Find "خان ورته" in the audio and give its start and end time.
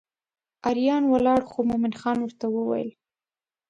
2.01-2.45